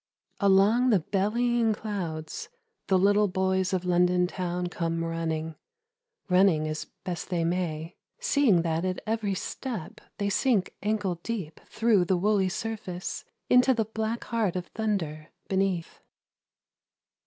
Along 0.39 0.89
the 0.89 1.01
bellying 1.01 1.75
clouds 1.75 2.49
the 2.87 2.97
little 2.97 3.27
boys 3.27 3.71
of 3.71 3.85
London 3.85 4.25
Town 4.25 4.65
come 4.65 5.03
running, 5.05 5.53
running 6.27 6.67
as 6.67 6.85
best 7.03 7.29
they 7.29 7.43
may, 7.45 7.95
seeing 8.19 8.63
that 8.63 8.83
at 8.83 9.03
every 9.05 9.35
step 9.35 10.01
they 10.17 10.27
sink 10.27 10.73
ankle 10.81 11.19
deep 11.21 11.61
through 11.67 12.05
the 12.05 12.17
woolly 12.17 12.49
surface 12.49 13.25
into 13.47 13.75
the 13.75 13.85
black 13.85 14.23
heart 14.23 14.55
of 14.55 14.65
thunder 14.65 15.29
beneath. 15.47 15.99